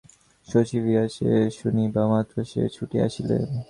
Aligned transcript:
শশী 0.47 0.77
ফিরিয়াছে 0.83 1.27
শুনিবামাত্র 1.57 2.35
সে 2.51 2.61
ছুটিয়া 2.75 3.03
আসিয়াছিল। 3.07 3.29